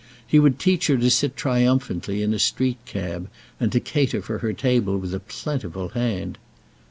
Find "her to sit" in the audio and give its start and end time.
0.87-1.37